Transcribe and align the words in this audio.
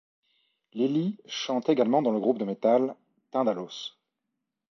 Lili 0.73 1.15
chante 1.27 1.69
également 1.69 2.01
dans 2.01 2.09
le 2.09 2.19
groupe 2.19 2.39
de 2.39 2.45
Metal 2.45 2.95
Tindalos. 3.29 3.99